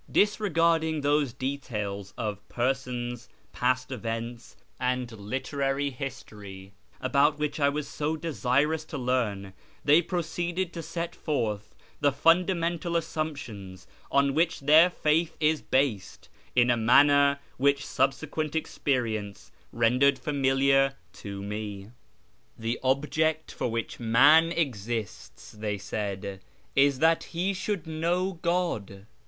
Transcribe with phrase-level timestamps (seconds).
[0.11, 7.87] Dis regarding those details of persons, past events, and literary history about which I was
[7.87, 9.53] so desirous to learn,
[9.85, 16.71] they proceeded to set forth the fundamental assumptions on which their faith is based in
[16.71, 21.91] a manner which subsequent experience rendered familiar to me."
[22.57, 26.41] The object for wdiich man exists," they said,"
[26.75, 29.05] is that he should know God.